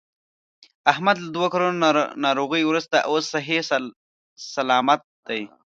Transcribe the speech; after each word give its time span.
احمد 0.91 1.15
له 1.23 1.27
دوه 1.35 1.47
کلونو 1.53 1.77
ناروغۍ 2.25 2.63
ورسته 2.65 2.97
اوس 3.09 3.23
صحیح 3.33 3.59
صلامت 4.53 5.01
دی. 5.27 5.41